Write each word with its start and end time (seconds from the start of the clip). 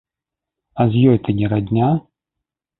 А 0.81 0.87
з 0.95 1.05
ёй 1.13 1.21
ты 1.29 1.37
не 1.43 1.53
радня? 1.55 1.95